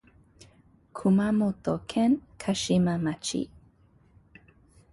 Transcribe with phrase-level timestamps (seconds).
[0.93, 3.51] 熊本県嘉島町